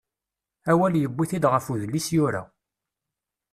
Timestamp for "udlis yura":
1.71-2.43